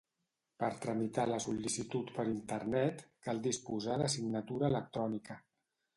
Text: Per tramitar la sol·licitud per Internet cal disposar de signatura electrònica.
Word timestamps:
Per 0.61 0.69
tramitar 0.85 1.25
la 1.31 1.37
sol·licitud 1.45 2.09
per 2.17 2.25
Internet 2.31 3.03
cal 3.27 3.45
disposar 3.49 4.03
de 4.05 4.09
signatura 4.15 4.71
electrònica. 4.75 5.43